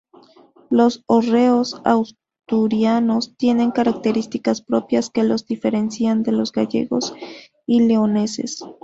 [0.71, 7.13] Los hórreos asturianos tienen características propias que los diferencian de los gallegos
[7.67, 8.63] y leoneses.